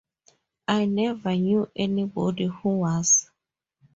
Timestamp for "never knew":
0.87-1.69